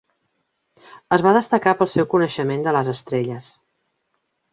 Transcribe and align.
Es 1.17 1.23
va 1.27 1.33
destacar 1.37 1.73
pel 1.81 1.89
seu 1.95 2.07
coneixement 2.13 2.65
de 2.69 2.73
les 2.79 2.89
estrelles. 2.95 3.51